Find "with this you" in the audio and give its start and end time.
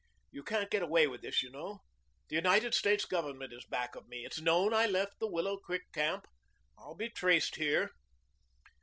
1.05-1.51